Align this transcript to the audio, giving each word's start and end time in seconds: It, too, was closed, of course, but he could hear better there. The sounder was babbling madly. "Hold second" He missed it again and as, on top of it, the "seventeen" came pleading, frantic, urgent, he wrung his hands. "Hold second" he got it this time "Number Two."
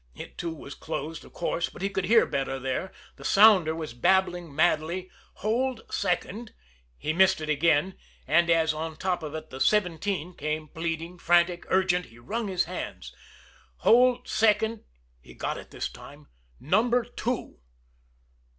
It, 0.15 0.35
too, 0.35 0.51
was 0.55 0.73
closed, 0.73 1.23
of 1.25 1.33
course, 1.33 1.69
but 1.69 1.83
he 1.83 1.89
could 1.91 2.05
hear 2.05 2.25
better 2.25 2.57
there. 2.57 2.91
The 3.17 3.23
sounder 3.23 3.75
was 3.75 3.93
babbling 3.93 4.51
madly. 4.55 5.11
"Hold 5.45 5.83
second" 5.91 6.53
He 6.97 7.13
missed 7.13 7.39
it 7.39 7.49
again 7.49 7.99
and 8.25 8.49
as, 8.49 8.73
on 8.73 8.95
top 8.97 9.21
of 9.21 9.35
it, 9.35 9.51
the 9.51 9.61
"seventeen" 9.61 10.33
came 10.33 10.69
pleading, 10.69 11.19
frantic, 11.19 11.65
urgent, 11.69 12.07
he 12.07 12.17
wrung 12.17 12.47
his 12.47 12.63
hands. 12.63 13.13
"Hold 13.85 14.27
second" 14.27 14.85
he 15.21 15.35
got 15.35 15.59
it 15.59 15.69
this 15.69 15.87
time 15.87 16.29
"Number 16.59 17.03
Two." 17.03 17.59